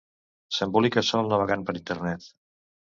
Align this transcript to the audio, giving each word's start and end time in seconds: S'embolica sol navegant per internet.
S'embolica 0.57 1.05
sol 1.11 1.31
navegant 1.37 1.69
per 1.71 1.79
internet. 1.85 2.31